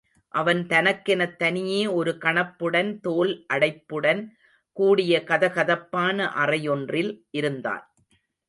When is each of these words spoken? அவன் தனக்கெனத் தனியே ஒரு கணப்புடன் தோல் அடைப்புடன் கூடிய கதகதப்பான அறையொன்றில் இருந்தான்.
அவன் 0.33 0.61
தனக்கெனத் 0.67 1.35
தனியே 1.35 1.87
ஒரு 1.87 2.17
கணப்புடன் 2.21 2.99
தோல் 2.99 3.45
அடைப்புடன் 3.53 4.21
கூடிய 4.77 5.23
கதகதப்பான 5.27 6.27
அறையொன்றில் 6.37 7.13
இருந்தான். 7.31 7.85